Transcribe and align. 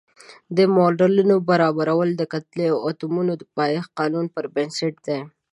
د 0.57 0.57
معادلو 0.75 1.35
برابرول 1.49 2.09
د 2.15 2.21
کتلې 2.33 2.65
او 2.73 2.77
اتومونو 2.89 3.31
د 3.37 3.43
پایښت 3.57 3.89
قانون 3.99 4.25
پر 4.35 4.45
بنسټ 4.55 4.93
دي. 5.07 5.19